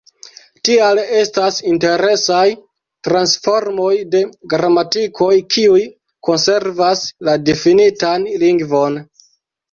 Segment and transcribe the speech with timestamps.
[0.67, 2.45] Tial estas interesaj
[3.07, 4.21] transformoj de
[4.53, 5.27] gramatikoj,
[5.57, 5.83] kiuj
[6.29, 8.97] konservas la difinitan lingvon.